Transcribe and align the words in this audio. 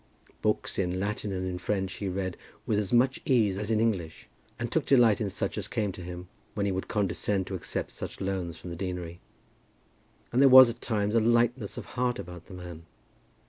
Books 0.41 0.79
in 0.79 0.99
Latin 0.99 1.31
and 1.31 1.45
in 1.45 1.59
French 1.59 1.97
he 1.97 2.09
read 2.09 2.35
with 2.65 2.79
as 2.79 2.91
much 2.91 3.21
ease 3.23 3.55
as 3.55 3.69
in 3.69 3.79
English, 3.79 4.27
and 4.57 4.71
took 4.71 4.87
delight 4.87 5.21
in 5.21 5.29
such 5.29 5.59
as 5.59 5.67
came 5.67 5.91
to 5.91 6.01
him, 6.01 6.27
when 6.55 6.65
he 6.65 6.71
would 6.71 6.87
condescend 6.87 7.45
to 7.45 7.53
accept 7.53 7.91
such 7.91 8.19
loans 8.19 8.57
from 8.57 8.71
the 8.71 8.75
deanery. 8.75 9.19
And 10.31 10.41
there 10.41 10.49
was 10.49 10.71
at 10.71 10.81
times 10.81 11.13
a 11.13 11.19
lightness 11.21 11.77
of 11.77 11.85
heart 11.85 12.17
about 12.17 12.47
the 12.47 12.55
man. 12.55 12.87